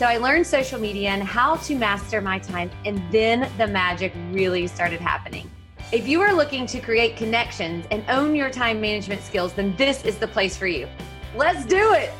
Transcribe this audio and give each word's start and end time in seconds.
so 0.00 0.06
I 0.06 0.16
learned 0.16 0.46
social 0.46 0.80
media 0.80 1.10
and 1.10 1.22
how 1.22 1.56
to 1.56 1.74
master 1.74 2.22
my 2.22 2.38
time, 2.38 2.70
and 2.86 3.02
then 3.12 3.50
the 3.58 3.66
magic 3.66 4.14
really 4.30 4.66
started 4.66 4.98
happening. 4.98 5.50
If 5.92 6.08
you 6.08 6.22
are 6.22 6.32
looking 6.32 6.64
to 6.68 6.80
create 6.80 7.18
connections 7.18 7.84
and 7.90 8.02
own 8.08 8.34
your 8.34 8.48
time 8.48 8.80
management 8.80 9.20
skills, 9.20 9.52
then 9.52 9.76
this 9.76 10.02
is 10.06 10.16
the 10.16 10.26
place 10.26 10.56
for 10.56 10.66
you. 10.66 10.88
Let's 11.36 11.66
do 11.66 11.92
it. 11.92 12.10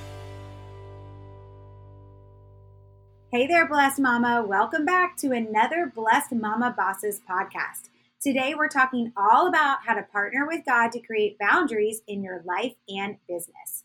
Hey 3.32 3.46
there, 3.46 3.66
Blessed 3.66 4.00
Mama. 4.00 4.44
Welcome 4.46 4.84
back 4.84 5.16
to 5.16 5.32
another 5.32 5.90
Blessed 5.94 6.32
Mama 6.32 6.74
Bosses 6.76 7.22
podcast. 7.26 7.88
Today, 8.20 8.54
we're 8.54 8.68
talking 8.68 9.10
all 9.16 9.48
about 9.48 9.86
how 9.86 9.94
to 9.94 10.02
partner 10.02 10.46
with 10.46 10.66
God 10.66 10.92
to 10.92 11.00
create 11.00 11.38
boundaries 11.38 12.02
in 12.06 12.22
your 12.22 12.42
life 12.44 12.74
and 12.90 13.16
business. 13.26 13.84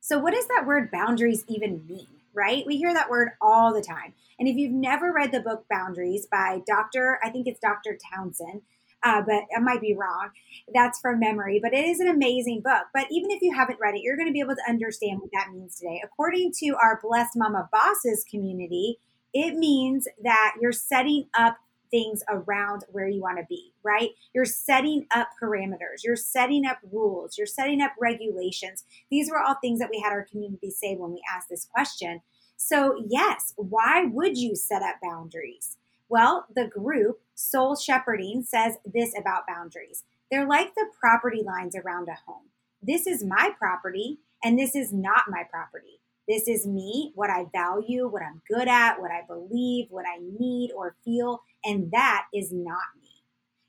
So, 0.00 0.18
what 0.18 0.34
does 0.34 0.48
that 0.48 0.66
word 0.66 0.90
boundaries 0.90 1.44
even 1.46 1.86
mean? 1.86 2.19
Right? 2.34 2.64
We 2.66 2.76
hear 2.76 2.92
that 2.92 3.10
word 3.10 3.30
all 3.40 3.72
the 3.72 3.82
time. 3.82 4.14
And 4.38 4.48
if 4.48 4.56
you've 4.56 4.72
never 4.72 5.12
read 5.12 5.32
the 5.32 5.40
book 5.40 5.66
Boundaries 5.70 6.26
by 6.30 6.60
Dr. 6.66 7.18
I 7.22 7.30
think 7.30 7.46
it's 7.46 7.60
Dr. 7.60 7.98
Townsend, 8.14 8.62
uh, 9.02 9.22
but 9.26 9.44
I 9.56 9.60
might 9.60 9.80
be 9.80 9.94
wrong. 9.94 10.30
That's 10.72 11.00
from 11.00 11.20
memory, 11.20 11.60
but 11.62 11.72
it 11.72 11.84
is 11.84 12.00
an 12.00 12.08
amazing 12.08 12.62
book. 12.62 12.84
But 12.92 13.06
even 13.10 13.30
if 13.30 13.42
you 13.42 13.54
haven't 13.54 13.80
read 13.80 13.94
it, 13.94 14.02
you're 14.02 14.16
going 14.16 14.28
to 14.28 14.32
be 14.32 14.40
able 14.40 14.56
to 14.56 14.68
understand 14.68 15.20
what 15.20 15.30
that 15.32 15.52
means 15.52 15.76
today. 15.76 16.02
According 16.04 16.52
to 16.58 16.76
our 16.82 17.00
Blessed 17.02 17.36
Mama 17.36 17.68
Bosses 17.72 18.24
community, 18.30 18.98
it 19.32 19.54
means 19.54 20.06
that 20.22 20.54
you're 20.60 20.72
setting 20.72 21.26
up 21.38 21.56
things 21.90 22.22
around 22.28 22.84
where 22.90 23.08
you 23.08 23.20
want 23.20 23.38
to 23.38 23.46
be, 23.48 23.72
right? 23.82 24.10
You're 24.34 24.44
setting 24.44 25.06
up 25.14 25.28
parameters, 25.42 26.04
you're 26.04 26.16
setting 26.16 26.66
up 26.66 26.78
rules, 26.92 27.36
you're 27.36 27.46
setting 27.46 27.80
up 27.80 27.92
regulations. 27.98 28.84
These 29.10 29.30
were 29.30 29.40
all 29.40 29.56
things 29.60 29.78
that 29.80 29.90
we 29.90 30.00
had 30.00 30.12
our 30.12 30.26
community 30.30 30.70
say 30.70 30.96
when 30.96 31.12
we 31.12 31.22
asked 31.34 31.48
this 31.48 31.64
question. 31.64 32.20
So, 32.56 33.02
yes, 33.08 33.54
why 33.56 34.04
would 34.04 34.36
you 34.36 34.54
set 34.54 34.82
up 34.82 34.96
boundaries? 35.02 35.76
Well, 36.08 36.46
the 36.54 36.66
group 36.66 37.20
Soul 37.34 37.76
Shepherding 37.76 38.42
says 38.42 38.76
this 38.84 39.14
about 39.18 39.46
boundaries 39.46 40.04
they're 40.30 40.46
like 40.46 40.74
the 40.74 40.86
property 40.98 41.42
lines 41.42 41.74
around 41.74 42.08
a 42.08 42.14
home. 42.26 42.46
This 42.82 43.06
is 43.06 43.24
my 43.24 43.50
property, 43.58 44.20
and 44.44 44.58
this 44.58 44.74
is 44.74 44.92
not 44.92 45.24
my 45.28 45.42
property. 45.50 46.00
This 46.28 46.46
is 46.46 46.66
me, 46.66 47.10
what 47.16 47.30
I 47.30 47.46
value, 47.52 48.06
what 48.06 48.22
I'm 48.22 48.40
good 48.48 48.68
at, 48.68 49.00
what 49.00 49.10
I 49.10 49.22
believe, 49.26 49.86
what 49.90 50.04
I 50.06 50.18
need 50.38 50.70
or 50.70 50.94
feel, 51.04 51.40
and 51.64 51.90
that 51.92 52.26
is 52.34 52.52
not 52.52 52.96
me. 53.00 53.10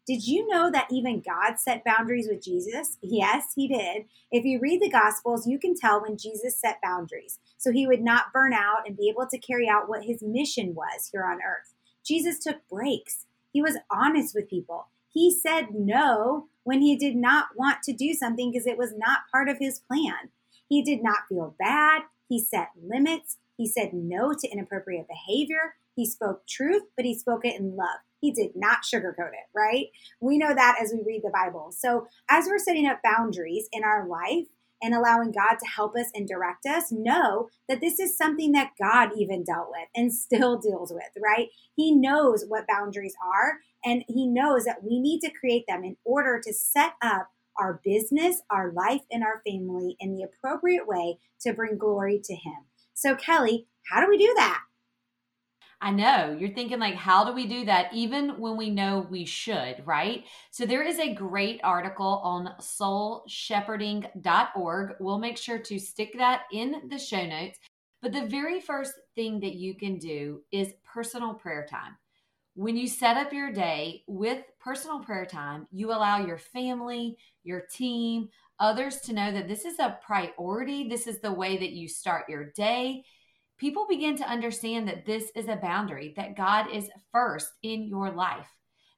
Did 0.07 0.27
you 0.27 0.47
know 0.47 0.71
that 0.71 0.87
even 0.91 1.21
God 1.21 1.59
set 1.59 1.85
boundaries 1.85 2.27
with 2.29 2.43
Jesus? 2.43 2.97
Yes, 3.01 3.53
he 3.55 3.67
did. 3.67 4.05
If 4.31 4.45
you 4.45 4.59
read 4.59 4.81
the 4.81 4.89
Gospels, 4.89 5.47
you 5.47 5.59
can 5.59 5.75
tell 5.75 6.01
when 6.01 6.17
Jesus 6.17 6.59
set 6.59 6.81
boundaries 6.81 7.39
so 7.57 7.71
he 7.71 7.85
would 7.85 8.01
not 8.01 8.33
burn 8.33 8.51
out 8.51 8.87
and 8.87 8.97
be 8.97 9.09
able 9.09 9.27
to 9.27 9.37
carry 9.37 9.69
out 9.69 9.87
what 9.87 10.03
his 10.03 10.21
mission 10.21 10.73
was 10.73 11.09
here 11.11 11.23
on 11.23 11.37
earth. 11.37 11.73
Jesus 12.03 12.39
took 12.39 12.67
breaks. 12.67 13.25
He 13.53 13.61
was 13.61 13.77
honest 13.91 14.33
with 14.33 14.49
people. 14.49 14.87
He 15.07 15.31
said 15.31 15.67
no 15.71 16.47
when 16.63 16.81
he 16.81 16.95
did 16.95 17.15
not 17.15 17.49
want 17.55 17.83
to 17.83 17.93
do 17.93 18.13
something 18.13 18.51
because 18.51 18.65
it 18.65 18.77
was 18.77 18.93
not 18.97 19.29
part 19.31 19.49
of 19.49 19.59
his 19.59 19.79
plan. 19.79 20.29
He 20.67 20.81
did 20.81 21.03
not 21.03 21.27
feel 21.29 21.55
bad. 21.59 22.03
He 22.27 22.39
set 22.39 22.69
limits. 22.81 23.37
He 23.57 23.67
said 23.67 23.93
no 23.93 24.33
to 24.33 24.49
inappropriate 24.49 25.07
behavior. 25.07 25.75
He 26.01 26.07
spoke 26.07 26.47
truth, 26.47 26.81
but 26.97 27.05
he 27.05 27.15
spoke 27.15 27.45
it 27.45 27.59
in 27.59 27.75
love. 27.75 27.99
He 28.21 28.31
did 28.31 28.53
not 28.55 28.79
sugarcoat 28.81 29.33
it, 29.33 29.45
right? 29.55 29.89
We 30.19 30.39
know 30.39 30.51
that 30.51 30.79
as 30.81 30.91
we 30.91 31.03
read 31.05 31.21
the 31.23 31.29
Bible. 31.31 31.71
So, 31.77 32.07
as 32.27 32.45
we're 32.47 32.57
setting 32.57 32.87
up 32.87 33.01
boundaries 33.03 33.69
in 33.71 33.83
our 33.83 34.07
life 34.07 34.47
and 34.81 34.95
allowing 34.95 35.31
God 35.31 35.57
to 35.59 35.67
help 35.67 35.95
us 35.95 36.07
and 36.15 36.27
direct 36.27 36.65
us, 36.65 36.91
know 36.91 37.49
that 37.69 37.81
this 37.81 37.99
is 37.99 38.17
something 38.17 38.51
that 38.53 38.71
God 38.81 39.11
even 39.15 39.43
dealt 39.43 39.67
with 39.69 39.89
and 39.95 40.11
still 40.25 40.57
deals 40.57 40.91
with, 40.91 41.23
right? 41.23 41.49
He 41.75 41.91
knows 41.91 42.45
what 42.47 42.65
boundaries 42.67 43.15
are, 43.23 43.59
and 43.85 44.03
He 44.07 44.25
knows 44.25 44.65
that 44.65 44.83
we 44.83 44.99
need 44.99 45.19
to 45.19 45.29
create 45.29 45.65
them 45.67 45.83
in 45.83 45.97
order 46.03 46.41
to 46.43 46.51
set 46.51 46.93
up 47.03 47.29
our 47.59 47.79
business, 47.83 48.41
our 48.49 48.71
life, 48.71 49.01
and 49.11 49.23
our 49.23 49.43
family 49.45 49.97
in 49.99 50.15
the 50.15 50.23
appropriate 50.23 50.87
way 50.87 51.19
to 51.41 51.53
bring 51.53 51.77
glory 51.77 52.19
to 52.23 52.33
Him. 52.33 52.65
So, 52.95 53.13
Kelly, 53.13 53.67
how 53.91 54.01
do 54.01 54.09
we 54.09 54.17
do 54.17 54.33
that? 54.37 54.63
I 55.83 55.89
know 55.89 56.37
you're 56.39 56.53
thinking, 56.53 56.79
like, 56.79 56.93
how 56.93 57.25
do 57.25 57.33
we 57.33 57.47
do 57.47 57.65
that 57.65 57.91
even 57.91 58.39
when 58.39 58.55
we 58.55 58.69
know 58.69 59.07
we 59.09 59.25
should, 59.25 59.81
right? 59.83 60.25
So, 60.51 60.67
there 60.67 60.83
is 60.83 60.99
a 60.99 61.11
great 61.13 61.59
article 61.63 62.21
on 62.23 62.53
soulshepherding.org. 62.61 64.93
We'll 64.99 65.17
make 65.17 65.37
sure 65.37 65.57
to 65.57 65.79
stick 65.79 66.15
that 66.19 66.43
in 66.51 66.87
the 66.89 66.99
show 66.99 67.25
notes. 67.25 67.57
But 68.01 68.13
the 68.13 68.27
very 68.27 68.61
first 68.61 68.93
thing 69.15 69.39
that 69.39 69.55
you 69.55 69.73
can 69.75 69.97
do 69.97 70.43
is 70.51 70.73
personal 70.83 71.33
prayer 71.33 71.65
time. 71.67 71.97
When 72.53 72.75
you 72.75 72.87
set 72.87 73.17
up 73.17 73.33
your 73.33 73.51
day 73.51 74.03
with 74.07 74.43
personal 74.59 74.99
prayer 74.99 75.25
time, 75.25 75.67
you 75.71 75.91
allow 75.91 76.23
your 76.25 76.37
family, 76.37 77.17
your 77.43 77.61
team, 77.61 78.29
others 78.59 78.99
to 79.01 79.13
know 79.13 79.31
that 79.31 79.47
this 79.47 79.65
is 79.65 79.79
a 79.79 79.97
priority. 80.05 80.87
This 80.87 81.07
is 81.07 81.21
the 81.21 81.31
way 81.31 81.57
that 81.57 81.71
you 81.71 81.87
start 81.87 82.29
your 82.29 82.51
day. 82.51 83.03
People 83.61 83.85
begin 83.87 84.17
to 84.17 84.27
understand 84.27 84.87
that 84.87 85.05
this 85.05 85.31
is 85.35 85.47
a 85.47 85.55
boundary, 85.55 86.15
that 86.17 86.35
God 86.35 86.65
is 86.73 86.89
first 87.11 87.51
in 87.61 87.83
your 87.83 88.09
life, 88.09 88.47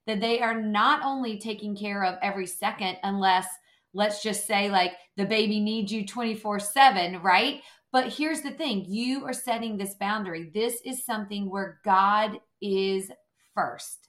that 0.07 0.21
they 0.21 0.39
are 0.39 0.57
not 0.57 1.03
only 1.03 1.37
taking 1.37 1.75
care 1.75 2.05
of 2.05 2.17
every 2.21 2.47
second, 2.47 2.95
unless, 3.03 3.45
let's 3.93 4.23
just 4.23 4.47
say, 4.47 4.71
like 4.71 4.93
the 5.17 5.25
baby 5.25 5.59
needs 5.59 5.91
you 5.91 6.07
24 6.07 6.59
7, 6.59 7.21
right? 7.21 7.61
But 7.91 8.07
here's 8.07 8.39
the 8.39 8.51
thing 8.51 8.85
you 8.87 9.25
are 9.25 9.33
setting 9.33 9.75
this 9.75 9.95
boundary. 9.95 10.49
This 10.53 10.79
is 10.85 11.05
something 11.05 11.49
where 11.49 11.81
God 11.83 12.39
is 12.61 13.11
first. 13.53 14.07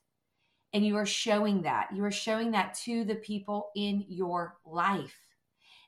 And 0.72 0.86
you 0.86 0.96
are 0.96 1.04
showing 1.06 1.62
that. 1.62 1.88
You 1.92 2.04
are 2.04 2.12
showing 2.12 2.52
that 2.52 2.78
to 2.84 3.02
the 3.02 3.16
people 3.16 3.70
in 3.74 4.04
your 4.06 4.58
life. 4.64 5.16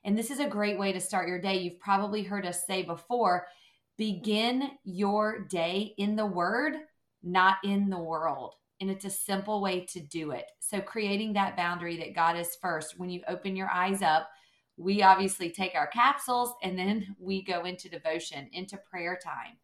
And 0.03 0.17
this 0.17 0.29
is 0.29 0.39
a 0.39 0.47
great 0.47 0.77
way 0.77 0.91
to 0.91 0.99
start 0.99 1.29
your 1.29 1.39
day. 1.39 1.57
You've 1.57 1.79
probably 1.79 2.23
heard 2.23 2.45
us 2.45 2.65
say 2.65 2.83
before 2.83 3.47
begin 3.97 4.71
your 4.83 5.39
day 5.39 5.93
in 5.97 6.15
the 6.15 6.25
word, 6.25 6.75
not 7.23 7.57
in 7.63 7.89
the 7.89 7.99
world. 7.99 8.55
And 8.79 8.89
it's 8.91 9.05
a 9.05 9.09
simple 9.09 9.61
way 9.61 9.85
to 9.91 9.99
do 9.99 10.31
it. 10.31 10.45
So, 10.59 10.79
creating 10.79 11.33
that 11.33 11.57
boundary 11.57 11.97
that 11.97 12.15
God 12.15 12.37
is 12.37 12.57
first. 12.61 12.99
When 12.99 13.09
you 13.09 13.21
open 13.27 13.55
your 13.55 13.69
eyes 13.71 14.03
up, 14.03 14.29
we 14.77 15.01
obviously 15.01 15.49
take 15.49 15.73
our 15.73 15.87
capsules 15.87 16.53
and 16.61 16.77
then 16.77 17.15
we 17.19 17.43
go 17.43 17.65
into 17.65 17.89
devotion, 17.89 18.49
into 18.53 18.77
prayer 18.77 19.19
time. 19.21 19.57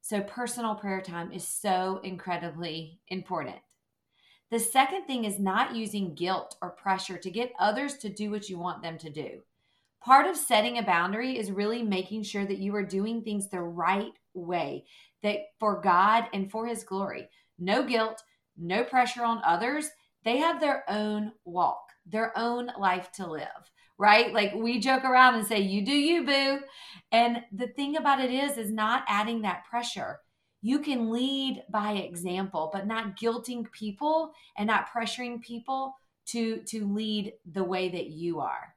So, 0.00 0.20
personal 0.20 0.76
prayer 0.76 1.00
time 1.00 1.32
is 1.32 1.46
so 1.46 2.00
incredibly 2.04 3.00
important. 3.08 3.56
The 4.52 4.60
second 4.60 5.06
thing 5.06 5.24
is 5.24 5.40
not 5.40 5.74
using 5.74 6.14
guilt 6.14 6.56
or 6.62 6.70
pressure 6.70 7.18
to 7.18 7.30
get 7.30 7.52
others 7.58 7.94
to 7.98 8.08
do 8.08 8.30
what 8.30 8.48
you 8.48 8.58
want 8.58 8.80
them 8.80 8.96
to 8.98 9.10
do. 9.10 9.40
Part 10.06 10.28
of 10.28 10.36
setting 10.36 10.78
a 10.78 10.82
boundary 10.84 11.36
is 11.36 11.50
really 11.50 11.82
making 11.82 12.22
sure 12.22 12.46
that 12.46 12.58
you 12.58 12.72
are 12.76 12.86
doing 12.86 13.22
things 13.22 13.48
the 13.48 13.60
right 13.60 14.12
way, 14.34 14.86
that 15.24 15.40
for 15.58 15.80
God 15.80 16.26
and 16.32 16.48
for 16.48 16.64
His 16.64 16.84
glory. 16.84 17.28
No 17.58 17.84
guilt, 17.84 18.22
no 18.56 18.84
pressure 18.84 19.24
on 19.24 19.42
others. 19.44 19.90
They 20.24 20.36
have 20.36 20.60
their 20.60 20.84
own 20.88 21.32
walk, 21.44 21.90
their 22.06 22.32
own 22.38 22.70
life 22.78 23.10
to 23.12 23.26
live 23.26 23.48
right? 23.98 24.34
Like 24.34 24.54
we 24.54 24.78
joke 24.78 25.04
around 25.04 25.36
and 25.36 25.46
say, 25.46 25.60
you 25.60 25.82
do 25.82 25.90
you, 25.90 26.22
boo. 26.26 26.58
And 27.12 27.38
the 27.50 27.68
thing 27.68 27.96
about 27.96 28.20
it 28.20 28.30
is, 28.30 28.58
is 28.58 28.70
not 28.70 29.04
adding 29.08 29.40
that 29.42 29.64
pressure. 29.70 30.18
you 30.62 30.80
can 30.80 31.10
lead 31.10 31.62
by 31.70 31.92
example, 31.92 32.70
but 32.72 32.86
not 32.86 33.16
guilting 33.16 33.70
people 33.72 34.32
and 34.58 34.66
not 34.66 34.88
pressuring 34.94 35.40
people 35.40 35.94
to 36.26 36.58
to 36.66 36.92
lead 36.92 37.32
the 37.52 37.64
way 37.64 37.88
that 37.88 38.08
you 38.08 38.40
are. 38.40 38.75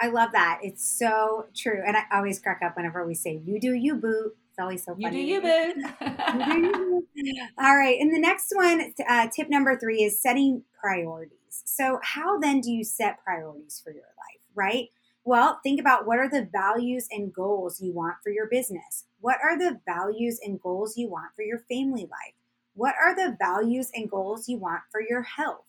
I 0.00 0.08
love 0.08 0.32
that. 0.32 0.60
It's 0.62 0.86
so 0.86 1.46
true. 1.56 1.82
And 1.86 1.96
I 1.96 2.02
always 2.12 2.38
crack 2.38 2.60
up 2.64 2.76
whenever 2.76 3.06
we 3.06 3.14
say, 3.14 3.40
you 3.44 3.60
do 3.60 3.74
you, 3.74 3.96
boo. 3.96 4.32
It's 4.50 4.58
always 4.58 4.84
so 4.84 4.96
funny. 5.00 5.22
You 5.24 5.40
do 5.40 5.48
you, 5.48 5.82
boo. 5.82 7.04
All 7.58 7.76
right. 7.76 7.98
And 8.00 8.14
the 8.14 8.20
next 8.20 8.52
one, 8.54 8.92
uh, 9.08 9.28
tip 9.34 9.48
number 9.50 9.76
three 9.78 10.02
is 10.02 10.20
setting 10.20 10.62
priorities. 10.80 11.62
So, 11.64 11.98
how 12.02 12.38
then 12.38 12.60
do 12.60 12.70
you 12.70 12.84
set 12.84 13.22
priorities 13.24 13.80
for 13.82 13.90
your 13.90 14.02
life, 14.02 14.40
right? 14.54 14.88
Well, 15.24 15.60
think 15.62 15.80
about 15.80 16.06
what 16.06 16.18
are 16.18 16.30
the 16.30 16.48
values 16.50 17.06
and 17.10 17.32
goals 17.32 17.80
you 17.80 17.92
want 17.92 18.16
for 18.22 18.30
your 18.30 18.46
business? 18.46 19.04
What 19.20 19.36
are 19.42 19.58
the 19.58 19.80
values 19.86 20.38
and 20.42 20.60
goals 20.60 20.96
you 20.96 21.08
want 21.08 21.34
for 21.36 21.42
your 21.42 21.58
family 21.68 22.02
life? 22.02 22.34
What 22.74 22.94
are 23.00 23.14
the 23.14 23.36
values 23.38 23.90
and 23.94 24.10
goals 24.10 24.48
you 24.48 24.56
want 24.56 24.82
for 24.90 25.02
your 25.02 25.22
health? 25.22 25.64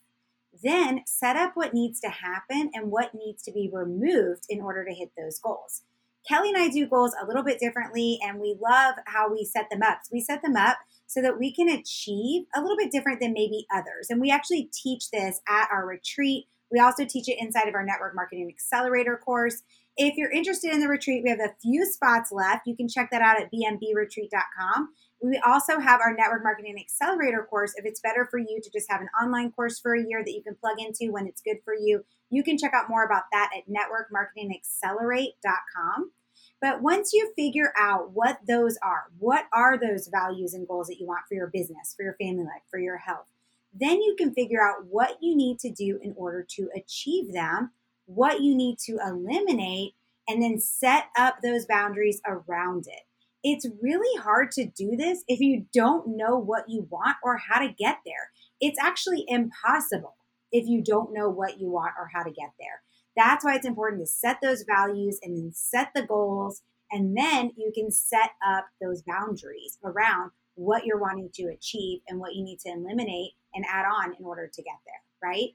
Then 0.63 1.01
set 1.05 1.35
up 1.35 1.51
what 1.55 1.73
needs 1.73 1.99
to 2.01 2.09
happen 2.09 2.71
and 2.73 2.91
what 2.91 3.13
needs 3.13 3.43
to 3.43 3.51
be 3.51 3.69
removed 3.71 4.45
in 4.49 4.61
order 4.61 4.83
to 4.85 4.93
hit 4.93 5.11
those 5.17 5.39
goals. 5.39 5.83
Kelly 6.27 6.49
and 6.49 6.57
I 6.57 6.67
do 6.67 6.85
goals 6.85 7.15
a 7.21 7.25
little 7.25 7.43
bit 7.43 7.59
differently, 7.59 8.19
and 8.21 8.39
we 8.39 8.55
love 8.61 8.95
how 9.05 9.31
we 9.31 9.45
set 9.45 9.69
them 9.69 9.81
up. 9.81 9.99
So 10.03 10.09
we 10.11 10.21
set 10.21 10.41
them 10.41 10.55
up 10.55 10.77
so 11.07 11.21
that 11.21 11.39
we 11.39 11.53
can 11.53 11.69
achieve 11.69 12.43
a 12.55 12.61
little 12.61 12.77
bit 12.77 12.91
different 12.91 13.19
than 13.19 13.33
maybe 13.33 13.65
others. 13.73 14.07
And 14.09 14.21
we 14.21 14.29
actually 14.29 14.69
teach 14.73 15.09
this 15.11 15.41
at 15.47 15.69
our 15.71 15.87
retreat. 15.87 16.45
We 16.71 16.79
also 16.79 17.05
teach 17.05 17.27
it 17.27 17.39
inside 17.39 17.67
of 17.67 17.73
our 17.73 17.85
Network 17.85 18.13
Marketing 18.13 18.47
Accelerator 18.47 19.17
course. 19.17 19.63
If 19.97 20.17
you're 20.17 20.31
interested 20.31 20.71
in 20.71 20.81
the 20.81 20.87
retreat, 20.87 21.23
we 21.23 21.29
have 21.29 21.39
a 21.39 21.55
few 21.61 21.85
spots 21.85 22.31
left. 22.31 22.67
You 22.67 22.75
can 22.75 22.87
check 22.87 23.09
that 23.11 23.21
out 23.21 23.41
at 23.41 23.51
bmbretreat.com. 23.51 24.89
We 25.21 25.37
also 25.45 25.79
have 25.79 26.01
our 26.01 26.15
network 26.15 26.43
marketing 26.43 26.79
accelerator 26.79 27.45
course. 27.49 27.73
If 27.75 27.85
it's 27.85 27.99
better 27.99 28.25
for 28.31 28.37
you 28.37 28.61
to 28.61 28.69
just 28.71 28.89
have 28.89 29.01
an 29.01 29.09
online 29.21 29.51
course 29.51 29.77
for 29.79 29.93
a 29.93 30.01
year 30.01 30.23
that 30.23 30.31
you 30.31 30.41
can 30.41 30.55
plug 30.55 30.79
into 30.79 31.11
when 31.11 31.27
it's 31.27 31.41
good 31.41 31.57
for 31.65 31.73
you, 31.73 32.05
you 32.29 32.41
can 32.43 32.57
check 32.57 32.73
out 32.73 32.89
more 32.89 33.03
about 33.03 33.23
that 33.31 33.51
at 33.55 33.63
networkmarketingaccelerate.com. 33.67 36.11
But 36.61 36.81
once 36.81 37.13
you 37.13 37.31
figure 37.35 37.73
out 37.77 38.11
what 38.11 38.39
those 38.47 38.77
are, 38.81 39.05
what 39.17 39.45
are 39.53 39.77
those 39.77 40.07
values 40.07 40.53
and 40.53 40.67
goals 40.67 40.87
that 40.87 40.99
you 40.99 41.07
want 41.07 41.25
for 41.27 41.35
your 41.35 41.47
business, 41.47 41.93
for 41.95 42.03
your 42.03 42.15
family 42.19 42.43
life, 42.43 42.63
for 42.69 42.79
your 42.79 42.97
health, 42.97 43.27
then 43.73 44.01
you 44.01 44.15
can 44.17 44.33
figure 44.33 44.61
out 44.61 44.85
what 44.85 45.17
you 45.21 45.35
need 45.35 45.59
to 45.59 45.71
do 45.71 45.99
in 46.01 46.13
order 46.17 46.45
to 46.55 46.69
achieve 46.75 47.33
them, 47.33 47.71
what 48.05 48.41
you 48.41 48.55
need 48.55 48.77
to 48.79 48.97
eliminate, 49.05 49.93
and 50.27 50.41
then 50.41 50.59
set 50.59 51.09
up 51.17 51.37
those 51.41 51.65
boundaries 51.65 52.21
around 52.25 52.87
it. 52.87 53.03
It's 53.43 53.67
really 53.81 54.21
hard 54.21 54.51
to 54.51 54.65
do 54.65 54.95
this 54.97 55.23
if 55.27 55.39
you 55.39 55.65
don't 55.73 56.17
know 56.17 56.37
what 56.37 56.65
you 56.67 56.87
want 56.89 57.17
or 57.23 57.37
how 57.37 57.59
to 57.59 57.73
get 57.73 57.99
there. 58.05 58.31
It's 58.59 58.79
actually 58.79 59.23
impossible 59.27 60.15
if 60.51 60.67
you 60.67 60.83
don't 60.83 61.13
know 61.13 61.29
what 61.29 61.59
you 61.59 61.69
want 61.69 61.93
or 61.97 62.09
how 62.13 62.23
to 62.23 62.31
get 62.31 62.51
there. 62.59 62.81
That's 63.15 63.43
why 63.43 63.55
it's 63.55 63.65
important 63.65 64.01
to 64.01 64.07
set 64.07 64.37
those 64.41 64.63
values 64.63 65.19
and 65.23 65.37
then 65.37 65.51
set 65.53 65.91
the 65.95 66.03
goals. 66.03 66.61
And 66.91 67.15
then 67.15 67.51
you 67.55 67.71
can 67.73 67.91
set 67.91 68.31
up 68.45 68.65
those 68.81 69.03
boundaries 69.03 69.77
around 69.83 70.31
what 70.55 70.85
you're 70.85 70.99
wanting 70.99 71.29
to 71.35 71.43
achieve 71.43 72.01
and 72.07 72.19
what 72.19 72.35
you 72.35 72.43
need 72.43 72.59
to 72.59 72.71
eliminate 72.71 73.31
and 73.53 73.65
add 73.69 73.85
on 73.85 74.15
in 74.19 74.25
order 74.25 74.49
to 74.51 74.61
get 74.61 74.75
there, 74.85 75.29
right? 75.29 75.49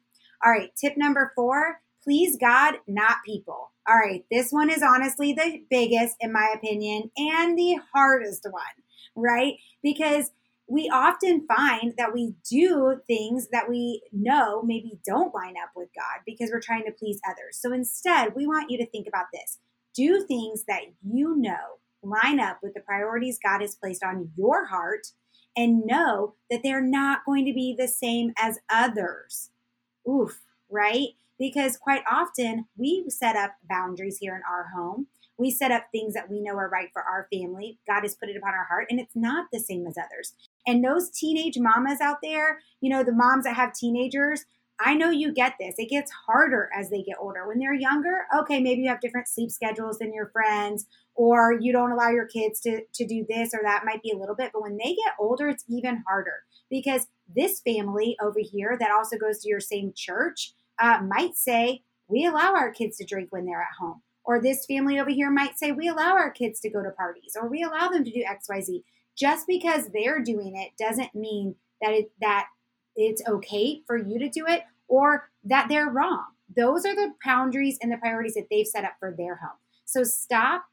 All 0.45 0.53
right, 0.53 0.71
tip 0.77 0.97
number 0.97 1.33
four 1.35 1.81
please 2.05 2.37
God, 2.41 2.75
not 2.87 3.17
people. 3.25 3.73
All 3.89 3.97
right, 3.97 4.25
this 4.31 4.51
one 4.51 4.71
is 4.71 4.83
honestly 4.83 5.33
the 5.33 5.63
biggest, 5.71 6.17
in 6.21 6.33
my 6.33 6.55
opinion, 6.55 7.11
and 7.17 7.59
the 7.59 7.79
hardest 7.93 8.47
one, 8.51 8.63
right? 9.17 9.55
Because 9.83 10.31
we 10.67 10.91
often 10.93 11.47
find 11.47 11.93
that 11.99 12.15
we 12.15 12.35
do 12.51 13.01
things 13.07 13.49
that 13.53 13.69
we 13.69 14.03
know 14.13 14.63
maybe 14.63 14.99
don't 15.07 15.35
line 15.35 15.55
up 15.63 15.71
with 15.77 15.89
God 15.95 16.23
because 16.25 16.51
we're 16.51 16.61
trying 16.61 16.85
to 16.87 16.93
please 16.93 17.21
others. 17.29 17.59
So 17.61 17.73
instead, 17.73 18.35
we 18.35 18.47
want 18.47 18.71
you 18.71 18.79
to 18.79 18.87
think 18.87 19.07
about 19.07 19.27
this 19.33 19.59
do 19.95 20.25
things 20.27 20.65
that 20.67 20.81
you 21.03 21.37
know 21.37 21.79
line 22.03 22.41
up 22.41 22.59
with 22.63 22.75
the 22.75 22.81
priorities 22.81 23.39
God 23.43 23.61
has 23.61 23.77
placed 23.77 24.03
on 24.03 24.31
your 24.37 24.67
heart 24.67 25.07
and 25.57 25.87
know 25.87 26.35
that 26.51 26.61
they're 26.63 26.83
not 26.83 27.25
going 27.25 27.47
to 27.47 27.53
be 27.53 27.75
the 27.79 27.89
same 27.89 28.33
as 28.37 28.59
others. 28.69 29.51
Oof, 30.09 30.41
right? 30.69 31.11
Because 31.39 31.77
quite 31.77 32.03
often 32.11 32.67
we 32.77 33.05
set 33.09 33.37
up 33.37 33.53
boundaries 33.69 34.19
here 34.19 34.35
in 34.35 34.43
our 34.49 34.69
home. 34.75 35.07
We 35.37 35.51
set 35.51 35.73
up 35.73 35.87
things 35.91 36.15
that 36.15 36.31
we 36.31 36.41
know 36.41 36.57
are 36.57 36.69
right 36.69 36.91
for 36.93 37.03
our 37.03 37.27
family. 37.33 37.79
God 37.89 38.03
has 38.03 38.15
put 38.15 38.29
it 38.29 38.37
upon 38.37 38.55
our 38.55 38.67
heart, 38.67 38.87
and 38.89 39.01
it's 39.01 39.17
not 39.17 39.47
the 39.53 39.59
same 39.59 39.87
as 39.87 39.97
others. 39.99 40.35
And 40.67 40.85
those 40.85 41.11
teenage 41.11 41.59
mamas 41.59 42.01
out 42.01 42.19
there, 42.23 42.61
you 42.81 42.89
know, 42.89 43.03
the 43.03 43.13
moms 43.13 43.45
that 43.45 43.57
have 43.57 43.75
teenagers, 43.75 44.45
I 44.81 44.95
know 44.95 45.11
you 45.11 45.33
get 45.33 45.55
this. 45.59 45.75
It 45.79 45.91
gets 45.91 46.11
harder 46.27 46.69
as 46.77 46.91
they 46.91 47.03
get 47.03 47.17
older. 47.21 47.47
When 47.47 47.59
they're 47.59 47.75
younger, 47.75 48.27
okay, 48.37 48.61
maybe 48.61 48.83
you 48.83 48.89
have 48.89 49.01
different 49.01 49.29
sleep 49.29 49.51
schedules 49.51 49.99
than 49.99 50.13
your 50.13 50.31
friends, 50.31 50.87
or 51.15 51.57
you 51.61 51.73
don't 51.73 51.93
allow 51.93 52.11
your 52.11 52.27
kids 52.27 52.61
to, 52.61 52.83
to 52.95 53.07
do 53.07 53.25
this 53.29 53.55
or 53.55 53.61
that 53.63 53.85
might 53.85 54.03
be 54.03 54.11
a 54.11 54.17
little 54.17 54.35
bit. 54.35 54.51
But 54.53 54.63
when 54.63 54.77
they 54.77 54.95
get 54.95 55.15
older, 55.19 55.49
it's 55.49 55.65
even 55.69 56.03
harder 56.09 56.43
because 56.71 57.07
this 57.35 57.61
family 57.61 58.17
over 58.21 58.41
here 58.41 58.77
that 58.79 58.91
also 58.91 59.17
goes 59.17 59.41
to 59.41 59.49
your 59.49 59.61
same 59.61 59.93
church, 59.95 60.55
uh, 60.81 61.01
might 61.03 61.37
say, 61.37 61.83
we 62.09 62.27
allow 62.27 62.55
our 62.55 62.71
kids 62.71 62.97
to 62.99 63.05
drink 63.05 63.29
when 63.31 63.47
they're 63.47 63.63
at 63.63 63.79
home. 63.79 64.03
Or 64.25 64.41
this 64.41 64.65
family 64.67 64.99
over 64.99 65.11
here 65.11 65.31
might 65.31 65.59
say, 65.59 65.73
we 65.73 65.89
allow 65.89 66.15
our 66.15 66.31
kids 66.31 66.61
to 66.61 66.71
go 66.71 66.83
to 66.83 66.91
parties 66.91 67.37
or 67.41 67.49
we 67.49 67.63
allow 67.63 67.89
them 67.89 68.05
to 68.05 68.11
do 68.11 68.25
XYZ. 68.25 68.83
Just 69.17 69.47
because 69.47 69.89
they're 69.93 70.23
doing 70.23 70.57
it 70.57 70.73
doesn't 70.83 71.15
mean 71.15 71.57
that 71.81 71.93
it, 71.93 72.11
that 72.21 72.47
it's 72.97 73.23
okay 73.29 73.83
for 73.87 73.97
you 73.97 74.19
to 74.19 74.29
do 74.29 74.47
it 74.47 74.63
or 74.89 75.31
that 75.45 75.69
they're 75.69 75.91
wrong. 75.91 76.25
Those 76.55 76.85
are 76.85 76.95
the 76.95 77.13
boundaries 77.25 77.79
and 77.81 77.93
the 77.93 77.97
priorities 77.97 78.35
that 78.35 78.47
they've 78.51 78.67
set 78.67 78.85
up 78.85 78.95
for 78.99 79.15
their 79.17 79.37
home. 79.37 79.59
So 79.85 80.05
stop 80.05 80.65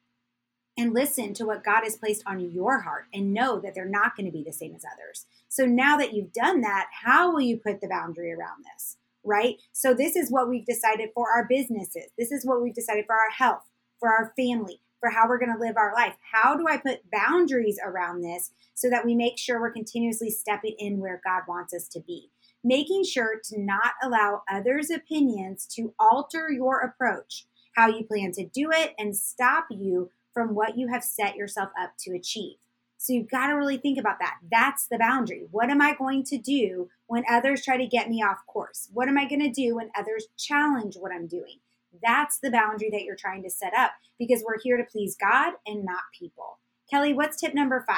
and 0.78 0.94
listen 0.94 1.34
to 1.36 1.46
what 1.46 1.64
God 1.64 1.84
has 1.84 1.98
placed 1.98 2.24
on 2.26 2.40
your 2.40 2.82
heart 2.82 3.06
and 3.14 3.34
know 3.34 3.60
that 3.60 3.76
they're 3.76 3.86
not 3.86 4.16
going 4.16 4.26
to 4.26 4.32
be 4.32 4.44
the 4.44 4.54
same 4.54 4.74
as 4.74 4.84
others. 4.86 5.26
So 5.50 5.66
now 5.66 5.98
that 5.98 6.14
you've 6.14 6.34
done 6.34 6.62
that, 6.62 6.88
how 7.04 7.32
will 7.32 7.42
you 7.42 7.58
put 7.58 7.82
the 7.82 7.90
boundary 7.90 8.32
around 8.32 8.64
this? 8.74 8.98
Right? 9.24 9.56
So 9.72 9.94
this 9.94 10.16
is 10.16 10.32
what 10.32 10.50
we've 10.50 10.66
decided 10.66 11.10
for 11.14 11.28
our 11.32 11.46
businesses. 11.48 12.08
This 12.18 12.32
is 12.32 12.46
what 12.46 12.62
we've 12.62 12.74
decided 12.74 13.06
for 13.06 13.16
our 13.16 13.30
health, 13.30 13.70
for 14.00 14.10
our 14.10 14.34
family, 14.36 14.82
for 15.00 15.10
how 15.10 15.28
we're 15.28 15.40
going 15.40 15.54
to 15.54 15.60
live 15.60 15.78
our 15.78 15.94
life. 15.94 16.16
How 16.32 16.56
do 16.56 16.68
I 16.68 16.78
put 16.78 17.10
boundaries 17.12 17.80
around 17.84 18.22
this 18.22 18.52
so 18.74 18.90
that 18.90 19.06
we 19.06 19.16
make 19.16 19.38
sure 19.38 19.60
we're 19.60 19.72
continuously 19.72 20.30
stepping 20.30 20.76
in 20.78 21.00
where 21.00 21.22
God 21.26 21.44
wants 21.48 21.74
us 21.74 21.88
to 21.90 22.00
be? 22.00 22.30
Making 22.64 23.04
sure 23.04 23.42
to 23.46 23.60
not 23.60 23.94
allow 24.04 24.44
others' 24.50 24.92
opinions 24.92 25.66
to 25.76 25.94
alter 26.00 26.52
your 26.52 26.80
approach, 26.80 27.46
how 27.76 27.88
you 27.88 28.04
plan 28.04 28.32
to 28.34 28.46
do 28.46 28.70
it, 28.72 28.94
and 29.00 29.16
stop 29.16 29.68
you 29.72 30.12
from 30.34 30.54
what 30.56 30.78
you 30.78 30.88
have 30.88 31.04
set 31.04 31.36
yourself 31.36 31.70
up 31.80 31.94
to 32.02 32.16
achieve. 32.16 32.58
So 33.02 33.14
you've 33.14 33.32
got 33.32 33.48
to 33.48 33.54
really 33.54 33.78
think 33.78 33.98
about 33.98 34.20
that. 34.20 34.36
That's 34.52 34.86
the 34.86 35.00
boundary. 35.00 35.48
What 35.50 35.72
am 35.72 35.82
I 35.82 35.96
going 35.96 36.24
to 36.26 36.38
do 36.38 36.88
when 37.08 37.24
others 37.28 37.66
try 37.66 37.76
to 37.76 37.88
get 37.88 38.10
me 38.10 38.22
off 38.22 38.46
course? 38.46 38.90
What 38.94 39.08
am 39.08 39.18
I 39.18 39.28
going 39.28 39.42
to 39.42 39.50
do 39.50 39.78
when 39.78 39.90
others 39.98 40.28
challenge 40.38 40.98
what 41.00 41.12
I'm 41.12 41.26
doing? 41.26 41.58
That's 42.04 42.38
the 42.38 42.52
boundary 42.52 42.92
that 42.92 43.02
you're 43.02 43.16
trying 43.16 43.42
to 43.42 43.50
set 43.50 43.74
up 43.76 43.90
because 44.20 44.44
we're 44.46 44.62
here 44.62 44.78
to 44.78 44.84
please 44.84 45.18
God 45.20 45.54
and 45.66 45.84
not 45.84 46.04
people. 46.18 46.60
Kelly, 46.92 47.12
what's 47.14 47.42
tip 47.42 47.56
number 47.56 47.84
five? 47.88 47.98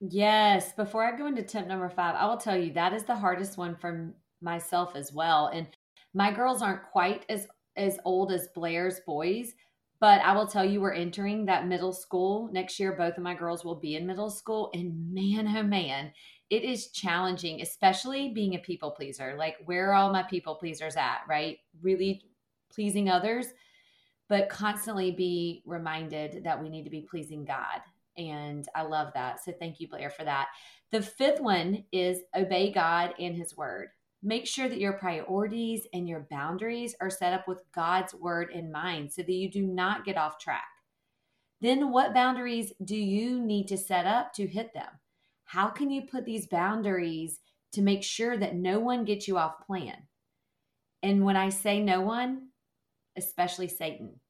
Yes. 0.00 0.72
Before 0.74 1.04
I 1.04 1.16
go 1.16 1.26
into 1.26 1.42
tip 1.42 1.66
number 1.66 1.88
five, 1.88 2.14
I 2.14 2.26
will 2.26 2.36
tell 2.36 2.56
you 2.56 2.72
that 2.74 2.92
is 2.92 3.02
the 3.02 3.16
hardest 3.16 3.58
one 3.58 3.74
for 3.74 4.14
myself 4.40 4.94
as 4.94 5.12
well. 5.12 5.48
And 5.48 5.66
my 6.14 6.30
girls 6.30 6.62
aren't 6.62 6.84
quite 6.84 7.26
as 7.28 7.48
as 7.76 7.98
old 8.04 8.30
as 8.30 8.48
Blair's 8.54 9.00
boys, 9.00 9.54
but 10.00 10.20
I 10.20 10.32
will 10.32 10.46
tell 10.46 10.64
you, 10.64 10.80
we're 10.80 10.92
entering 10.92 11.44
that 11.46 11.66
middle 11.66 11.92
school 11.92 12.48
next 12.52 12.78
year. 12.78 12.92
Both 12.92 13.16
of 13.16 13.22
my 13.22 13.34
girls 13.34 13.64
will 13.64 13.74
be 13.74 13.96
in 13.96 14.06
middle 14.06 14.30
school. 14.30 14.70
And 14.72 15.12
man, 15.12 15.48
oh 15.56 15.62
man, 15.62 16.12
it 16.50 16.62
is 16.62 16.88
challenging, 16.88 17.60
especially 17.60 18.28
being 18.28 18.54
a 18.54 18.58
people 18.58 18.92
pleaser. 18.92 19.34
Like, 19.36 19.56
where 19.64 19.90
are 19.90 19.94
all 19.94 20.12
my 20.12 20.22
people 20.22 20.54
pleasers 20.54 20.96
at, 20.96 21.22
right? 21.28 21.58
Really 21.82 22.22
pleasing 22.70 23.08
others, 23.08 23.46
but 24.28 24.48
constantly 24.48 25.10
be 25.10 25.62
reminded 25.66 26.44
that 26.44 26.62
we 26.62 26.68
need 26.68 26.84
to 26.84 26.90
be 26.90 27.02
pleasing 27.02 27.44
God. 27.44 27.80
And 28.16 28.68
I 28.74 28.82
love 28.82 29.12
that. 29.14 29.44
So 29.44 29.52
thank 29.52 29.80
you, 29.80 29.88
Blair, 29.88 30.10
for 30.10 30.24
that. 30.24 30.48
The 30.90 31.02
fifth 31.02 31.40
one 31.40 31.84
is 31.92 32.20
obey 32.36 32.72
God 32.72 33.14
and 33.18 33.34
his 33.34 33.56
word. 33.56 33.88
Make 34.22 34.46
sure 34.46 34.68
that 34.68 34.80
your 34.80 34.94
priorities 34.94 35.86
and 35.92 36.08
your 36.08 36.26
boundaries 36.30 36.94
are 37.00 37.10
set 37.10 37.32
up 37.32 37.48
with 37.48 37.62
God's 37.74 38.14
word 38.14 38.50
in 38.52 38.72
mind 38.72 39.12
so 39.12 39.22
that 39.22 39.32
you 39.32 39.50
do 39.50 39.66
not 39.66 40.04
get 40.04 40.16
off 40.16 40.38
track. 40.38 40.66
Then, 41.60 41.90
what 41.92 42.14
boundaries 42.14 42.72
do 42.84 42.96
you 42.96 43.40
need 43.40 43.68
to 43.68 43.78
set 43.78 44.06
up 44.06 44.32
to 44.34 44.46
hit 44.46 44.74
them? 44.74 45.00
How 45.44 45.68
can 45.68 45.90
you 45.90 46.02
put 46.02 46.24
these 46.24 46.46
boundaries 46.46 47.40
to 47.72 47.82
make 47.82 48.02
sure 48.04 48.36
that 48.36 48.54
no 48.56 48.80
one 48.80 49.04
gets 49.04 49.28
you 49.28 49.38
off 49.38 49.66
plan? 49.66 50.08
And 51.02 51.24
when 51.24 51.36
I 51.36 51.50
say 51.50 51.80
no 51.80 52.00
one, 52.02 52.48
especially 53.16 53.68
Satan, 53.68 54.20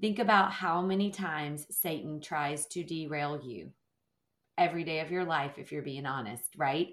think 0.00 0.18
about 0.18 0.52
how 0.52 0.82
many 0.82 1.10
times 1.10 1.66
Satan 1.70 2.20
tries 2.20 2.66
to 2.68 2.84
derail 2.84 3.40
you. 3.42 3.72
every 4.58 4.84
day 4.84 5.00
of 5.00 5.10
your 5.10 5.24
life 5.24 5.58
if 5.58 5.72
you're 5.72 5.82
being 5.82 6.06
honest, 6.06 6.44
right? 6.56 6.88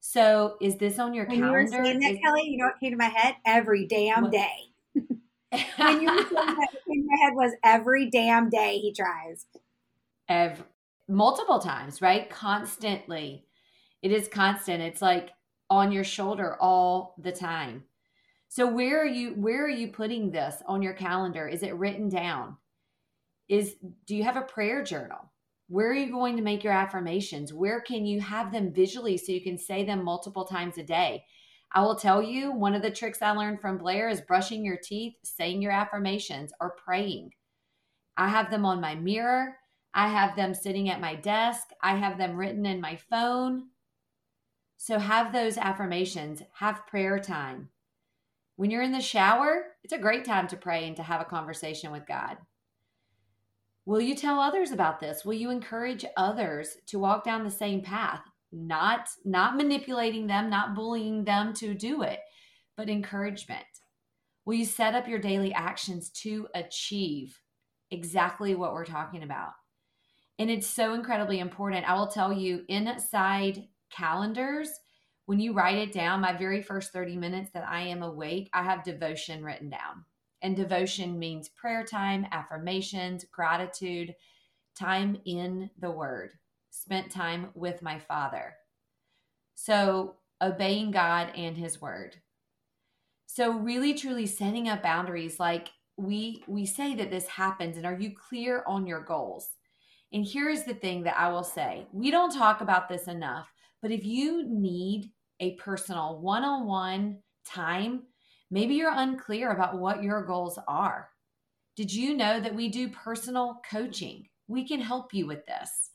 So 0.00 0.56
is 0.60 0.76
this 0.76 0.98
on 0.98 1.14
your 1.14 1.26
when 1.26 1.38
calendar? 1.40 1.60
you 1.60 1.64
were 1.64 1.84
saying 1.84 2.00
that, 2.00 2.12
Is- 2.12 2.18
Kelly, 2.24 2.42
you 2.48 2.58
know 2.58 2.66
what 2.66 2.80
came 2.80 2.90
to 2.92 2.96
my 2.96 3.04
head? 3.04 3.36
Every 3.46 3.86
damn 3.86 4.24
What? 4.24 4.32
day. 4.32 4.56
when 4.94 6.00
you 6.00 6.10
were 6.10 6.22
saying 6.22 6.28
that, 6.32 6.56
what 6.72 6.84
came 6.88 7.02
to 7.02 7.08
my 7.08 7.24
head 7.24 7.34
was 7.34 7.52
every 7.62 8.10
damn 8.10 8.48
day 8.50 8.78
he 8.78 8.92
tries. 8.92 9.46
Ev- 10.28 10.64
multiple 11.08 11.58
times, 11.58 12.00
right? 12.00 12.28
Constantly. 12.30 13.44
It 14.02 14.12
is 14.12 14.28
constant. 14.28 14.82
It's 14.82 15.02
like 15.02 15.30
on 15.68 15.92
your 15.92 16.04
shoulder 16.04 16.56
all 16.60 17.14
the 17.18 17.32
time. 17.32 17.84
So 18.48 18.66
where 18.66 19.00
are 19.02 19.06
you 19.06 19.30
where 19.34 19.64
are 19.64 19.68
you 19.68 19.88
putting 19.88 20.30
this 20.30 20.56
on 20.66 20.82
your 20.82 20.94
calendar? 20.94 21.46
Is 21.46 21.62
it 21.62 21.74
written 21.74 22.08
down? 22.08 22.56
Is 23.48 23.76
do 24.06 24.16
you 24.16 24.24
have 24.24 24.36
a 24.36 24.42
prayer 24.42 24.82
journal? 24.82 25.30
Where 25.70 25.88
are 25.88 25.94
you 25.94 26.10
going 26.10 26.36
to 26.36 26.42
make 26.42 26.64
your 26.64 26.72
affirmations? 26.72 27.52
Where 27.52 27.80
can 27.80 28.04
you 28.04 28.20
have 28.20 28.50
them 28.50 28.72
visually 28.72 29.16
so 29.16 29.30
you 29.30 29.40
can 29.40 29.56
say 29.56 29.84
them 29.84 30.02
multiple 30.02 30.44
times 30.44 30.78
a 30.78 30.82
day? 30.82 31.22
I 31.72 31.82
will 31.82 31.94
tell 31.94 32.20
you, 32.20 32.50
one 32.50 32.74
of 32.74 32.82
the 32.82 32.90
tricks 32.90 33.22
I 33.22 33.30
learned 33.30 33.60
from 33.60 33.78
Blair 33.78 34.08
is 34.08 34.20
brushing 34.20 34.64
your 34.64 34.78
teeth, 34.82 35.14
saying 35.22 35.62
your 35.62 35.70
affirmations, 35.70 36.52
or 36.60 36.74
praying. 36.84 37.34
I 38.16 38.26
have 38.26 38.50
them 38.50 38.66
on 38.66 38.80
my 38.80 38.96
mirror. 38.96 39.58
I 39.94 40.08
have 40.08 40.34
them 40.34 40.54
sitting 40.54 40.88
at 40.88 41.00
my 41.00 41.14
desk. 41.14 41.68
I 41.80 41.94
have 41.94 42.18
them 42.18 42.34
written 42.36 42.66
in 42.66 42.80
my 42.80 42.96
phone. 43.08 43.68
So 44.76 44.98
have 44.98 45.32
those 45.32 45.56
affirmations, 45.56 46.42
have 46.54 46.84
prayer 46.88 47.20
time. 47.20 47.68
When 48.56 48.72
you're 48.72 48.82
in 48.82 48.90
the 48.90 49.00
shower, 49.00 49.66
it's 49.84 49.92
a 49.92 49.98
great 49.98 50.24
time 50.24 50.48
to 50.48 50.56
pray 50.56 50.88
and 50.88 50.96
to 50.96 51.04
have 51.04 51.20
a 51.20 51.26
conversation 51.26 51.92
with 51.92 52.08
God. 52.08 52.38
Will 53.86 54.00
you 54.00 54.14
tell 54.14 54.38
others 54.38 54.72
about 54.72 55.00
this? 55.00 55.24
Will 55.24 55.34
you 55.34 55.50
encourage 55.50 56.04
others 56.16 56.76
to 56.86 56.98
walk 56.98 57.24
down 57.24 57.44
the 57.44 57.50
same 57.50 57.80
path? 57.82 58.20
Not 58.52 59.08
not 59.24 59.56
manipulating 59.56 60.26
them, 60.26 60.50
not 60.50 60.74
bullying 60.74 61.24
them 61.24 61.54
to 61.54 61.74
do 61.74 62.02
it, 62.02 62.20
but 62.76 62.90
encouragement. 62.90 63.64
Will 64.44 64.54
you 64.54 64.64
set 64.64 64.94
up 64.94 65.06
your 65.06 65.18
daily 65.18 65.52
actions 65.54 66.10
to 66.22 66.48
achieve 66.54 67.38
exactly 67.90 68.54
what 68.54 68.72
we're 68.72 68.84
talking 68.84 69.22
about? 69.22 69.52
And 70.38 70.50
it's 70.50 70.66
so 70.66 70.94
incredibly 70.94 71.38
important. 71.38 71.88
I 71.88 71.94
will 71.94 72.06
tell 72.06 72.32
you 72.32 72.64
inside 72.68 73.68
calendars, 73.90 74.70
when 75.26 75.38
you 75.38 75.52
write 75.52 75.78
it 75.78 75.92
down, 75.92 76.22
my 76.22 76.36
very 76.36 76.62
first 76.62 76.92
30 76.92 77.16
minutes 77.16 77.50
that 77.54 77.68
I 77.68 77.82
am 77.82 78.02
awake, 78.02 78.50
I 78.52 78.64
have 78.64 78.82
devotion 78.82 79.44
written 79.44 79.70
down. 79.70 80.04
And 80.42 80.56
devotion 80.56 81.18
means 81.18 81.48
prayer 81.48 81.84
time, 81.84 82.26
affirmations, 82.32 83.24
gratitude, 83.30 84.14
time 84.78 85.20
in 85.26 85.70
the 85.78 85.90
word, 85.90 86.32
spent 86.70 87.10
time 87.10 87.48
with 87.54 87.82
my 87.82 87.98
father. 87.98 88.54
So, 89.54 90.16
obeying 90.40 90.90
God 90.90 91.32
and 91.36 91.56
his 91.56 91.80
word. 91.82 92.16
So, 93.26 93.52
really 93.52 93.92
truly 93.94 94.26
setting 94.26 94.68
up 94.68 94.82
boundaries 94.82 95.38
like 95.38 95.68
we 95.96 96.42
we 96.48 96.64
say 96.64 96.94
that 96.94 97.10
this 97.10 97.28
happens 97.28 97.76
and 97.76 97.84
are 97.84 98.00
you 98.00 98.12
clear 98.14 98.64
on 98.66 98.86
your 98.86 99.02
goals? 99.02 99.50
And 100.12 100.24
here 100.24 100.48
is 100.48 100.64
the 100.64 100.74
thing 100.74 101.02
that 101.04 101.18
I 101.18 101.30
will 101.30 101.44
say. 101.44 101.86
We 101.92 102.10
don't 102.10 102.34
talk 102.34 102.62
about 102.62 102.88
this 102.88 103.06
enough, 103.06 103.52
but 103.82 103.92
if 103.92 104.04
you 104.04 104.44
need 104.48 105.12
a 105.38 105.54
personal 105.56 106.18
one-on-one 106.20 107.18
time 107.46 108.02
Maybe 108.50 108.74
you're 108.74 108.92
unclear 108.94 109.52
about 109.52 109.78
what 109.78 110.02
your 110.02 110.24
goals 110.24 110.58
are. 110.66 111.08
Did 111.76 111.92
you 111.92 112.16
know 112.16 112.40
that 112.40 112.54
we 112.54 112.68
do 112.68 112.88
personal 112.88 113.60
coaching? 113.70 114.26
We 114.48 114.66
can 114.66 114.80
help 114.80 115.14
you 115.14 115.26
with 115.26 115.46
this. 115.46 115.90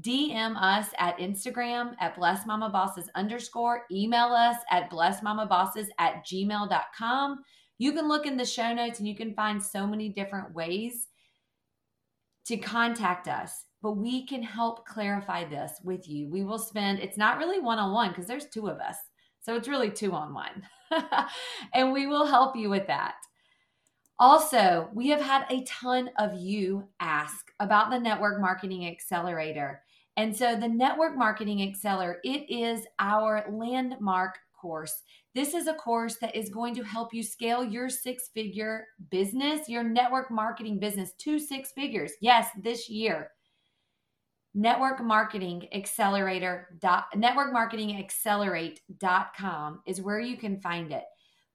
DM 0.00 0.56
us 0.60 0.88
at 0.98 1.18
Instagram 1.18 1.94
at 2.00 2.16
blessmamabosses 2.16 3.06
underscore, 3.14 3.82
email 3.90 4.28
us 4.28 4.56
at 4.70 4.90
blessmamabosses 4.90 5.88
at 5.98 6.24
gmail.com. 6.24 7.38
You 7.78 7.92
can 7.92 8.08
look 8.08 8.26
in 8.26 8.36
the 8.36 8.44
show 8.44 8.72
notes 8.72 8.98
and 8.98 9.08
you 9.08 9.16
can 9.16 9.34
find 9.34 9.62
so 9.62 9.86
many 9.86 10.08
different 10.08 10.54
ways 10.54 11.08
to 12.46 12.56
contact 12.56 13.28
us, 13.28 13.64
but 13.82 13.92
we 13.92 14.26
can 14.26 14.42
help 14.42 14.86
clarify 14.86 15.44
this 15.44 15.72
with 15.84 16.08
you. 16.08 16.28
We 16.28 16.44
will 16.44 16.58
spend, 16.58 17.00
it's 17.00 17.18
not 17.18 17.38
really 17.38 17.60
one 17.60 17.78
on 17.78 17.92
one 17.92 18.10
because 18.10 18.26
there's 18.26 18.46
two 18.46 18.68
of 18.68 18.78
us. 18.78 18.96
So 19.48 19.54
it's 19.54 19.66
really 19.66 19.90
two 19.90 20.12
on 20.12 20.34
one. 20.34 20.62
and 21.74 21.90
we 21.90 22.06
will 22.06 22.26
help 22.26 22.54
you 22.54 22.68
with 22.68 22.86
that. 22.88 23.14
Also, 24.18 24.90
we 24.92 25.08
have 25.08 25.22
had 25.22 25.46
a 25.48 25.64
ton 25.64 26.10
of 26.18 26.34
you 26.34 26.86
ask 27.00 27.50
about 27.58 27.88
the 27.90 27.98
Network 27.98 28.42
Marketing 28.42 28.86
Accelerator. 28.86 29.80
And 30.18 30.36
so 30.36 30.54
the 30.54 30.68
Network 30.68 31.16
Marketing 31.16 31.62
Accelerator, 31.62 32.20
it 32.24 32.44
is 32.50 32.84
our 32.98 33.46
landmark 33.50 34.34
course. 34.60 35.02
This 35.34 35.54
is 35.54 35.66
a 35.66 35.74
course 35.74 36.16
that 36.20 36.36
is 36.36 36.50
going 36.50 36.74
to 36.74 36.82
help 36.82 37.14
you 37.14 37.22
scale 37.22 37.64
your 37.64 37.88
six-figure 37.88 38.86
business, 39.10 39.66
your 39.66 39.82
network 39.82 40.30
marketing 40.30 40.78
business 40.78 41.12
to 41.20 41.38
six 41.38 41.72
figures. 41.72 42.12
Yes, 42.20 42.48
this 42.62 42.90
year 42.90 43.30
network 44.54 45.02
marketing 45.02 45.68
accelerator 45.72 46.68
dot 46.80 47.06
network 47.14 47.52
marketing 47.52 47.98
accelerate.com 47.98 49.80
is 49.86 50.00
where 50.00 50.20
you 50.20 50.36
can 50.36 50.60
find 50.60 50.92
it. 50.92 51.04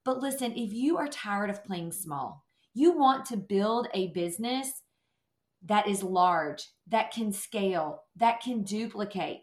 But 0.06 0.20
listen 0.20 0.52
if 0.54 0.74
you 0.74 0.98
are 0.98 1.08
tired 1.08 1.50
of 1.50 1.64
playing 1.64 1.92
small 1.92 2.44
you 2.74 2.92
want 2.92 3.26
to 3.26 3.38
build 3.38 3.88
a 3.94 4.08
business 4.08 4.82
that 5.66 5.88
is 5.88 6.04
large 6.04 6.68
that 6.88 7.12
can 7.12 7.32
scale 7.32 8.04
that 8.16 8.42
can 8.42 8.64
duplicate 8.64 9.42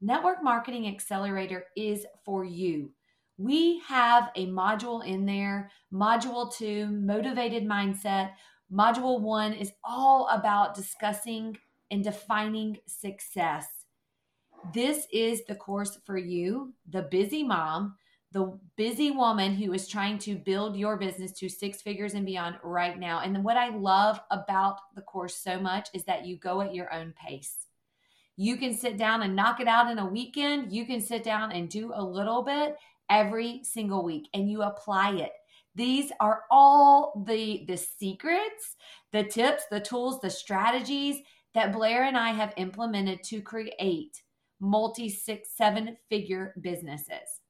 network 0.00 0.42
marketing 0.42 0.86
accelerator 0.86 1.64
is 1.76 2.06
for 2.24 2.44
you. 2.44 2.90
We 3.36 3.80
have 3.86 4.30
a 4.36 4.46
module 4.46 5.04
in 5.04 5.26
there 5.26 5.70
module 5.92 6.52
2 6.54 6.86
motivated 6.86 7.64
mindset. 7.64 8.32
Module 8.72 9.20
1 9.20 9.54
is 9.54 9.72
all 9.84 10.28
about 10.28 10.74
discussing 10.74 11.56
and 11.90 12.04
defining 12.04 12.78
success. 12.86 13.66
This 14.74 15.06
is 15.12 15.44
the 15.44 15.54
course 15.54 15.98
for 16.04 16.18
you, 16.18 16.74
the 16.88 17.02
busy 17.02 17.42
mom, 17.42 17.96
the 18.32 18.58
busy 18.76 19.10
woman 19.10 19.54
who 19.54 19.72
is 19.72 19.88
trying 19.88 20.18
to 20.18 20.36
build 20.36 20.76
your 20.76 20.96
business 20.96 21.32
to 21.32 21.48
six 21.48 21.80
figures 21.80 22.14
and 22.14 22.26
beyond 22.26 22.56
right 22.62 22.98
now. 22.98 23.20
And 23.20 23.42
what 23.42 23.56
I 23.56 23.70
love 23.70 24.20
about 24.30 24.80
the 24.94 25.02
course 25.02 25.36
so 25.36 25.58
much 25.58 25.88
is 25.94 26.04
that 26.04 26.26
you 26.26 26.36
go 26.36 26.60
at 26.60 26.74
your 26.74 26.92
own 26.92 27.14
pace. 27.18 27.54
You 28.36 28.56
can 28.56 28.76
sit 28.76 28.98
down 28.98 29.22
and 29.22 29.34
knock 29.34 29.60
it 29.60 29.66
out 29.66 29.90
in 29.90 29.98
a 29.98 30.06
weekend. 30.06 30.72
You 30.72 30.84
can 30.84 31.00
sit 31.00 31.24
down 31.24 31.52
and 31.52 31.68
do 31.68 31.92
a 31.94 32.04
little 32.04 32.42
bit 32.42 32.76
every 33.08 33.64
single 33.64 34.04
week 34.04 34.28
and 34.34 34.50
you 34.50 34.62
apply 34.62 35.16
it. 35.16 35.32
These 35.74 36.12
are 36.20 36.42
all 36.50 37.24
the 37.26 37.64
the 37.66 37.76
secrets, 37.76 38.76
the 39.12 39.24
tips, 39.24 39.64
the 39.70 39.80
tools, 39.80 40.20
the 40.20 40.30
strategies 40.30 41.22
that 41.54 41.72
Blair 41.72 42.04
and 42.04 42.16
I 42.16 42.30
have 42.30 42.52
implemented 42.56 43.24
to 43.24 43.40
create 43.40 44.22
multi 44.60 45.08
six, 45.08 45.50
seven 45.56 45.96
figure 46.08 46.54
businesses. 46.60 47.40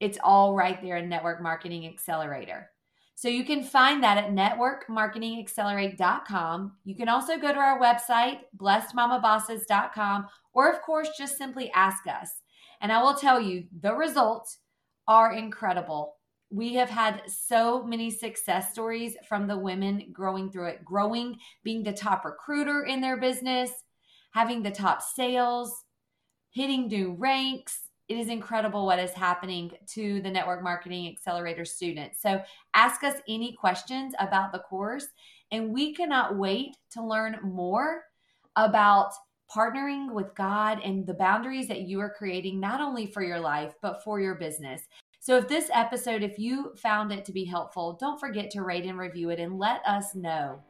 It's 0.00 0.18
all 0.22 0.54
right 0.54 0.82
there 0.82 0.96
in 0.96 1.08
Network 1.08 1.40
Marketing 1.40 1.86
Accelerator. 1.86 2.68
So 3.14 3.28
you 3.28 3.44
can 3.44 3.62
find 3.62 4.02
that 4.02 4.18
at 4.18 4.32
networkmarketingaccelerate.com. 4.32 6.72
You 6.84 6.96
can 6.96 7.08
also 7.08 7.38
go 7.38 7.52
to 7.52 7.58
our 7.58 7.78
website, 7.78 8.40
blessedmamabosses.com, 8.56 10.26
or 10.52 10.72
of 10.72 10.82
course, 10.82 11.10
just 11.16 11.38
simply 11.38 11.70
ask 11.72 12.08
us. 12.08 12.40
And 12.80 12.90
I 12.90 13.00
will 13.00 13.14
tell 13.14 13.40
you, 13.40 13.68
the 13.80 13.94
results 13.94 14.58
are 15.06 15.32
incredible. 15.32 16.16
We 16.52 16.74
have 16.74 16.90
had 16.90 17.22
so 17.26 17.82
many 17.82 18.10
success 18.10 18.72
stories 18.72 19.16
from 19.26 19.46
the 19.46 19.56
women 19.56 20.10
growing 20.12 20.50
through 20.50 20.68
it, 20.68 20.84
growing, 20.84 21.38
being 21.64 21.82
the 21.82 21.94
top 21.94 22.26
recruiter 22.26 22.84
in 22.84 23.00
their 23.00 23.16
business, 23.16 23.70
having 24.34 24.62
the 24.62 24.70
top 24.70 25.00
sales, 25.00 25.72
hitting 26.50 26.88
new 26.88 27.14
ranks. 27.14 27.88
It 28.08 28.18
is 28.18 28.28
incredible 28.28 28.84
what 28.84 28.98
is 28.98 29.12
happening 29.12 29.70
to 29.94 30.20
the 30.20 30.30
Network 30.30 30.62
Marketing 30.62 31.08
Accelerator 31.08 31.64
students. 31.64 32.20
So 32.20 32.42
ask 32.74 33.02
us 33.02 33.14
any 33.26 33.54
questions 33.54 34.12
about 34.18 34.52
the 34.52 34.58
course, 34.58 35.06
and 35.52 35.72
we 35.72 35.94
cannot 35.94 36.36
wait 36.36 36.76
to 36.90 37.02
learn 37.02 37.38
more 37.42 38.02
about 38.56 39.12
partnering 39.50 40.12
with 40.12 40.34
God 40.34 40.80
and 40.84 41.06
the 41.06 41.14
boundaries 41.14 41.68
that 41.68 41.82
you 41.82 42.00
are 42.00 42.12
creating, 42.12 42.60
not 42.60 42.82
only 42.82 43.06
for 43.06 43.22
your 43.22 43.40
life, 43.40 43.72
but 43.80 44.04
for 44.04 44.20
your 44.20 44.34
business. 44.34 44.82
So, 45.24 45.36
if 45.36 45.46
this 45.46 45.70
episode, 45.72 46.24
if 46.24 46.36
you 46.36 46.72
found 46.74 47.12
it 47.12 47.24
to 47.26 47.32
be 47.32 47.44
helpful, 47.44 47.96
don't 48.00 48.18
forget 48.18 48.50
to 48.50 48.62
rate 48.62 48.84
and 48.84 48.98
review 48.98 49.30
it 49.30 49.38
and 49.38 49.56
let 49.56 49.80
us 49.86 50.16
know 50.16 50.60